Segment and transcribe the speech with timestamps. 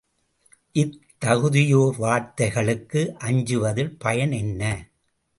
[0.75, 4.63] இத்தகுதியோர் வார்த்தைகளுக்கு அஞ்சுவதில் பயன் என்ன?